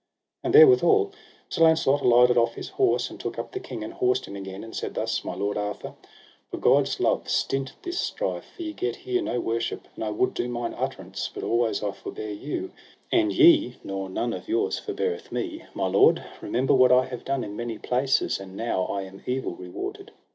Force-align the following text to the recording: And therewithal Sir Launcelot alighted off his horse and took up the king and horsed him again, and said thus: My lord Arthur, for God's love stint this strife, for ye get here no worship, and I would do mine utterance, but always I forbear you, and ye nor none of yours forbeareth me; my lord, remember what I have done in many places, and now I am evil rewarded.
And 0.43 0.55
therewithal 0.55 1.13
Sir 1.47 1.61
Launcelot 1.61 2.01
alighted 2.01 2.35
off 2.35 2.55
his 2.55 2.69
horse 2.69 3.11
and 3.11 3.19
took 3.19 3.37
up 3.37 3.51
the 3.51 3.59
king 3.59 3.83
and 3.83 3.93
horsed 3.93 4.25
him 4.25 4.35
again, 4.35 4.63
and 4.63 4.75
said 4.75 4.95
thus: 4.95 5.23
My 5.23 5.35
lord 5.35 5.57
Arthur, 5.57 5.93
for 6.49 6.57
God's 6.57 6.99
love 6.99 7.29
stint 7.29 7.73
this 7.83 7.99
strife, 7.99 8.45
for 8.55 8.63
ye 8.63 8.73
get 8.73 8.95
here 8.95 9.21
no 9.21 9.39
worship, 9.39 9.87
and 9.93 10.03
I 10.03 10.09
would 10.09 10.33
do 10.33 10.49
mine 10.49 10.73
utterance, 10.73 11.29
but 11.31 11.43
always 11.43 11.83
I 11.83 11.91
forbear 11.91 12.31
you, 12.31 12.71
and 13.11 13.31
ye 13.31 13.75
nor 13.83 14.09
none 14.09 14.33
of 14.33 14.49
yours 14.49 14.79
forbeareth 14.79 15.31
me; 15.31 15.65
my 15.75 15.85
lord, 15.85 16.25
remember 16.41 16.73
what 16.73 16.91
I 16.91 17.05
have 17.05 17.23
done 17.23 17.43
in 17.43 17.55
many 17.55 17.77
places, 17.77 18.39
and 18.39 18.57
now 18.57 18.85
I 18.85 19.03
am 19.03 19.21
evil 19.27 19.51
rewarded. 19.55 20.09